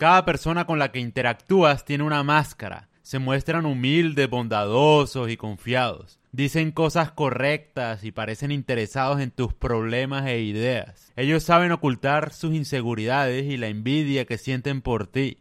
[0.00, 2.88] Cada persona con la que interactúas tiene una máscara.
[3.02, 6.18] Se muestran humildes, bondadosos y confiados.
[6.32, 11.12] Dicen cosas correctas y parecen interesados en tus problemas e ideas.
[11.16, 15.36] Ellos saben ocultar sus inseguridades y la envidia que sienten por ti.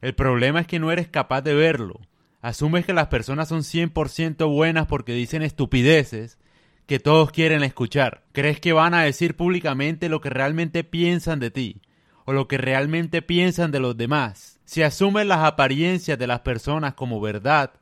[0.00, 2.00] El problema es que no eres capaz de verlo.
[2.40, 6.38] Asumes que las personas son 100% buenas porque dicen estupideces
[6.86, 8.24] que todos quieren escuchar.
[8.32, 11.82] Crees que van a decir públicamente lo que realmente piensan de ti
[12.24, 14.60] o lo que realmente piensan de los demás.
[14.64, 17.72] Si asumes las apariencias de las personas como verdad,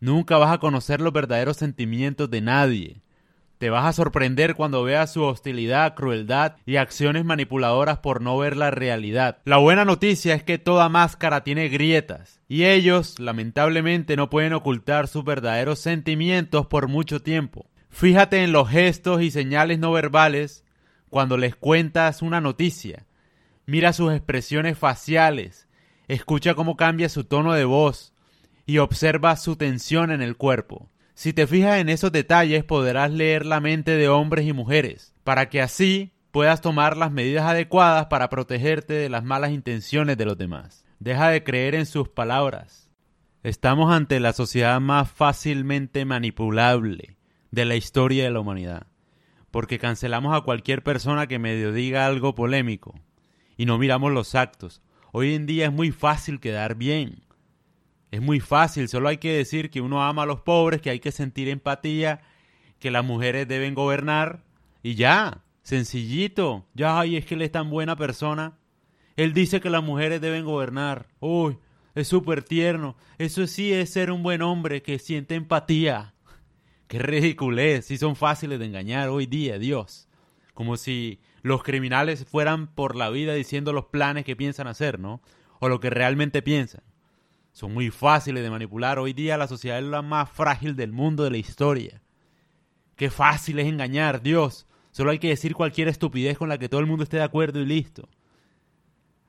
[0.00, 3.02] nunca vas a conocer los verdaderos sentimientos de nadie.
[3.58, 8.56] Te vas a sorprender cuando veas su hostilidad, crueldad y acciones manipuladoras por no ver
[8.56, 9.38] la realidad.
[9.44, 15.06] La buena noticia es que toda máscara tiene grietas y ellos lamentablemente no pueden ocultar
[15.06, 17.70] sus verdaderos sentimientos por mucho tiempo.
[17.90, 20.64] Fíjate en los gestos y señales no verbales
[21.08, 23.06] cuando les cuentas una noticia.
[23.66, 25.68] Mira sus expresiones faciales,
[26.06, 28.12] escucha cómo cambia su tono de voz
[28.66, 30.90] y observa su tensión en el cuerpo.
[31.14, 35.48] Si te fijas en esos detalles podrás leer la mente de hombres y mujeres, para
[35.48, 40.36] que así puedas tomar las medidas adecuadas para protegerte de las malas intenciones de los
[40.36, 40.84] demás.
[40.98, 42.90] Deja de creer en sus palabras.
[43.42, 47.16] Estamos ante la sociedad más fácilmente manipulable
[47.50, 48.88] de la historia de la humanidad,
[49.50, 52.94] porque cancelamos a cualquier persona que medio diga algo polémico
[53.56, 54.82] y no miramos los actos.
[55.12, 57.22] Hoy en día es muy fácil quedar bien.
[58.10, 61.00] Es muy fácil, solo hay que decir que uno ama a los pobres, que hay
[61.00, 62.20] que sentir empatía,
[62.78, 64.44] que las mujeres deben gobernar
[64.82, 66.66] y ya, sencillito.
[66.74, 68.58] Ya, ay, es que él es tan buena persona.
[69.16, 71.08] Él dice que las mujeres deben gobernar.
[71.20, 71.58] Uy,
[71.94, 72.96] es súper tierno.
[73.18, 76.14] Eso sí es ser un buen hombre que siente empatía.
[76.88, 80.08] Qué ridiculez, si son fáciles de engañar hoy día, Dios.
[80.54, 85.20] Como si los criminales fueran por la vida diciendo los planes que piensan hacer, ¿no?
[85.60, 86.82] O lo que realmente piensan
[87.54, 88.98] son muy fáciles de manipular.
[88.98, 92.02] Hoy día la sociedad es la más frágil del mundo de la historia.
[92.96, 94.66] Qué fácil es engañar, Dios.
[94.90, 97.60] Solo hay que decir cualquier estupidez con la que todo el mundo esté de acuerdo
[97.60, 98.08] y listo.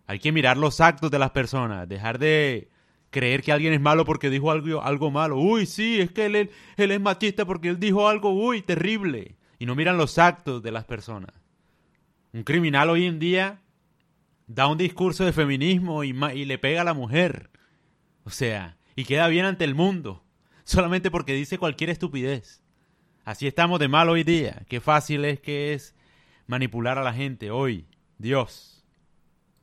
[0.08, 2.70] Hay que mirar los actos de las personas, dejar de
[3.12, 5.38] creer que alguien es malo porque dijo algo, algo malo.
[5.38, 9.36] Uy, sí, es que él, él es machista porque él dijo algo, uy, terrible.
[9.60, 11.32] Y no miran los actos de las personas.
[12.34, 13.62] Un criminal hoy en día
[14.48, 17.50] da un discurso de feminismo y, le pega a la mujer.
[18.24, 20.24] O sea, y queda bien ante el mundo,
[20.64, 22.62] solamente porque dice cualquier estupidez.
[23.24, 24.66] Así estamos de mal hoy día.
[24.68, 25.96] Qué fácil es que es
[26.46, 27.88] manipular a la gente hoy.
[28.18, 28.75] Dios.